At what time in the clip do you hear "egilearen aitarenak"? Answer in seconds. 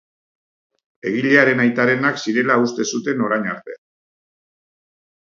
1.09-2.17